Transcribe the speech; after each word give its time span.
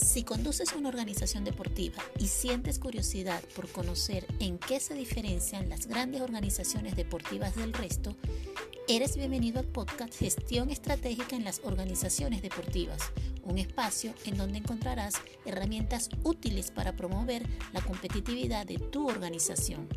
Si 0.00 0.22
conduces 0.22 0.72
una 0.74 0.88
organización 0.88 1.44
deportiva 1.44 2.02
y 2.18 2.28
sientes 2.28 2.78
curiosidad 2.78 3.42
por 3.56 3.68
conocer 3.68 4.26
en 4.38 4.58
qué 4.58 4.78
se 4.78 4.94
diferencian 4.94 5.68
las 5.68 5.86
grandes 5.86 6.22
organizaciones 6.22 6.94
deportivas 6.94 7.56
del 7.56 7.72
resto, 7.72 8.14
eres 8.86 9.16
bienvenido 9.16 9.58
al 9.58 9.66
podcast 9.66 10.14
Gestión 10.14 10.70
Estratégica 10.70 11.34
en 11.34 11.44
las 11.44 11.60
Organizaciones 11.64 12.42
Deportivas, 12.42 13.02
un 13.42 13.58
espacio 13.58 14.14
en 14.24 14.36
donde 14.36 14.58
encontrarás 14.58 15.14
herramientas 15.44 16.10
útiles 16.22 16.70
para 16.70 16.94
promover 16.94 17.44
la 17.72 17.80
competitividad 17.80 18.66
de 18.66 18.78
tu 18.78 19.08
organización. 19.08 19.88